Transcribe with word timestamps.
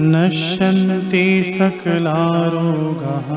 नश्यन्ति 0.00 1.24
सकलारोगः। 1.58 3.30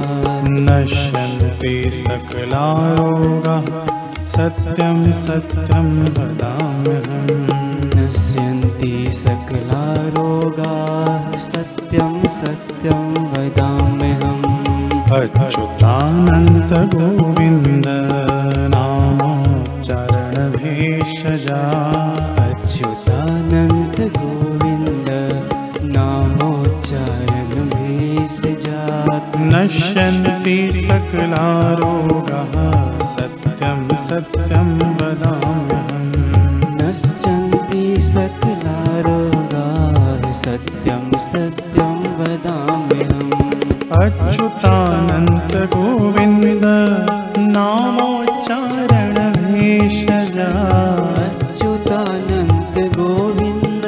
नश्यन्ति 0.48 1.90
सकलारोगः 1.90 3.66
सत्यं 4.26 5.12
सत्यं 5.12 6.02
वदाम्यहम्। 6.02 7.48
नश्यन्ति 7.96 9.12
सकलारोगाः 9.12 11.40
सत्यं 11.40 12.24
सत्यं 12.24 13.14
वदाम्यहम्। 13.14 14.46
अच्युतानन्त 15.12 16.94
गोविन्द 16.94 17.86
नामोच्चारणभेषजा 20.78 21.60
अच्युतानन्त 22.38 24.00
गोविन्द 24.00 25.08
नामोच्चारणभेषजा 25.82 28.80
नश्यन्ति 29.36 30.70
सकलारोगः 30.72 33.02
सत्यं 33.02 33.96
सत्यं 33.96 34.78
वदाम्यहम्। 34.78 36.76
नश्यन्ति 36.82 38.00
सकलारोगाः 38.00 40.32
सत्यं 40.32 41.18
सत्यं 41.18 41.98
वदाम्यहम्। 42.20 43.32
अच्युतानन्त 44.02 45.56
गोविन्द 45.56 46.64
नामोच्चारणभेषजा 47.38 48.16
अच्युतानन्त 49.78 50.07
गोविन्द 52.78 53.84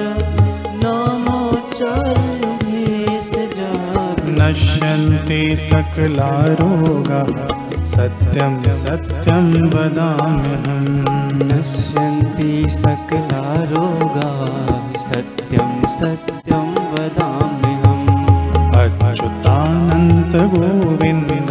नामोच्चारणभेषजा 0.84 3.70
नश्यन्ति 4.24 5.56
सकलारोगः 5.56 7.30
सत्यं 7.84 8.70
सत्यं 8.70 9.62
वदाम्यहम्। 9.62 11.42
नश्यन्ति 11.42 12.68
सकलारोगाः 12.68 14.96
सत्यं 14.96 15.88
सत्यं 15.88 16.74
वदाम्यहम्। 16.74 18.06
गोविन्द 20.36 21.50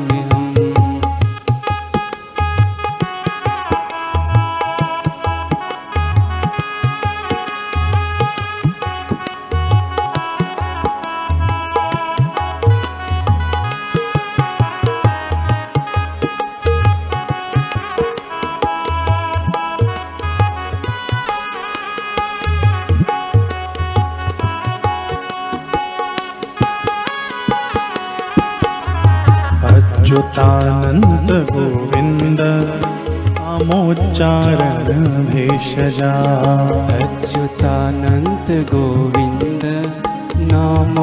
अच्युतानन्द 30.17 31.31
गोविन्द 31.53 32.41
नामोच्चारणभेषजा 33.39 36.13
अच्युतानन्त 36.97 38.49
गोविन्द 38.71 39.65
नामोच्चारणभेषजा 40.53 41.03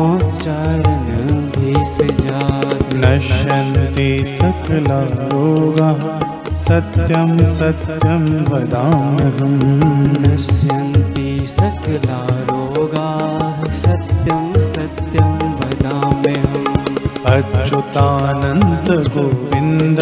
नश्यन्ति 3.03 4.09
सकलारोगः 4.33 6.01
सत्यं 6.65 7.31
सत्यं 7.57 8.25
वदाम्यहम् 8.49 9.61
नश्यन्ति 10.25 11.29
सकलारोगाः 11.59 13.61
सत्यं 13.83 14.43
अच्युतानन्द 17.33 18.89
गोविन्द 19.13 19.99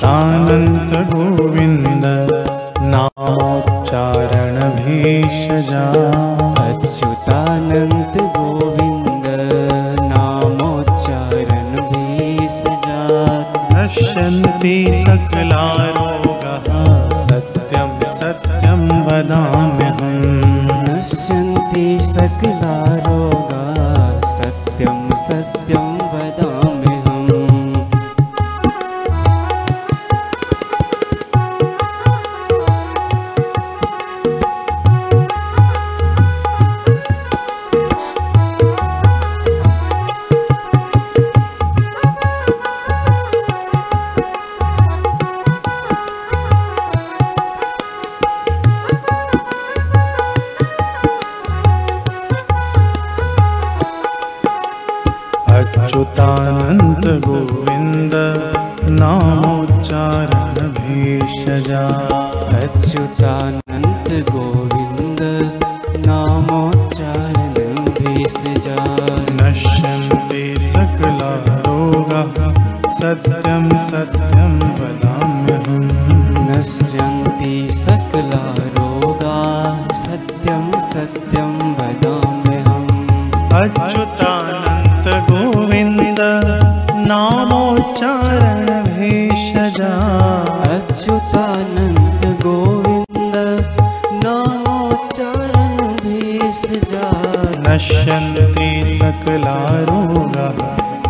अच्युतानन्त 0.07 0.93
गोविन्द 1.13 2.05
नामोच्चारणभेषजा 2.91 5.87
अच्युतानन्त 6.65 8.15
गोविन्द 8.37 9.27
नामोच्चारणभेषजा 10.13 13.01
नश्य 13.73 14.05
नश्यन्ति 14.05 14.77
सकलारोगः 15.07 16.69
सत्यं 17.25 17.91
सत्यं 18.19 18.83
वदाम्यहम्। 19.07 20.31
नश्यन्ति 20.87 21.87
सकला 22.15 22.77
रोगा 23.07 23.65
सत्यं 24.37 24.99
सत्यं 25.27 25.86
गोविन्द 57.25 58.13
नामोच्चारण 58.85 60.55
भेषजा 60.69 61.87
अच्युतानन्त 62.59 64.31
गोविन्द 64.31 65.21
नामोच्चारण 66.07 67.55
भेषजा 67.75 68.77
नश्यन्ति 69.31 70.57
सकलारोगाः 70.59 72.37
सत्यं 72.91 73.79
सत्यं 73.79 74.55
वदाम्यहम्। 74.59 75.91
नश्यन्ति 76.51 77.69
सकला 77.73 78.45
रोगा 78.59 79.39
सत्यं 79.93 80.73
सत्यं 80.81 81.59
वदाम्यहम्। 81.73 82.89
अच्युतानन्त 83.53 84.36
नश्यन्ति 97.89 98.69
सकलारोगाः 98.99 100.57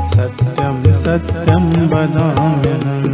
सत्यं 0.09 0.83
सत्यं 1.03 1.65
वदाम्यहम् 1.93 3.07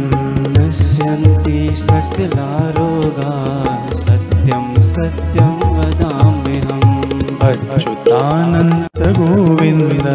नश्यन्ति 0.55 1.59
सकला 1.83 2.47
रोगा 2.77 3.31
सत्यं 4.01 4.67
सत्यं 4.93 5.55
वदाम्यहम् 5.77 6.91
अच्युतानन्त 7.49 8.99
गोविन्द 9.19 10.07